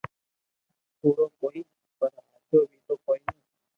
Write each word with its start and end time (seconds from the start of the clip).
ڪوڙو 0.99 1.25
ڪوئي 1.39 1.61
پر 1.97 2.11
ھاچو 2.29 2.59
بي 2.69 2.77
تو 2.85 2.93
ڪوئي 3.05 3.21
ني 3.31 3.39